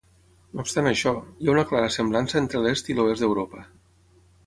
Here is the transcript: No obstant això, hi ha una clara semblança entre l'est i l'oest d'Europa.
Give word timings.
No 0.55 0.63
obstant 0.67 0.89
això, 0.91 1.13
hi 1.43 1.51
ha 1.51 1.55
una 1.55 1.65
clara 1.73 1.93
semblança 1.99 2.43
entre 2.43 2.65
l'est 2.65 2.93
i 2.95 2.99
l'oest 3.01 3.27
d'Europa. 3.27 3.67